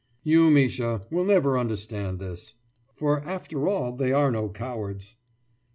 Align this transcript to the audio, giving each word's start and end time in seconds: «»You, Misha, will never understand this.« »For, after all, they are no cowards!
«»You, 0.23 0.49
Misha, 0.49 1.03
will 1.11 1.25
never 1.25 1.59
understand 1.59 2.17
this.« 2.17 2.55
»For, 2.95 3.23
after 3.23 3.67
all, 3.69 3.91
they 3.95 4.11
are 4.11 4.31
no 4.31 4.49
cowards! 4.49 5.15